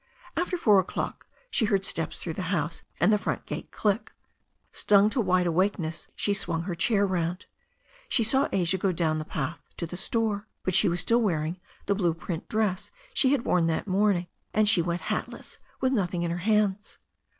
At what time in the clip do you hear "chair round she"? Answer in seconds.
6.73-8.23